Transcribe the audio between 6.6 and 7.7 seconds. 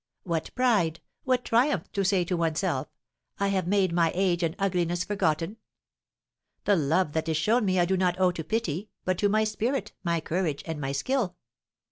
The love that is shown